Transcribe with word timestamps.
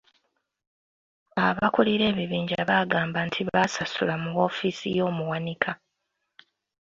Abakulira 1.47 2.03
ebibiinja 2.11 2.59
bagamba 2.69 3.19
nti 3.27 3.41
baasasula 3.47 4.13
mu 4.21 4.29
woofiisi 4.37 4.87
y'omuwanika. 4.97 5.71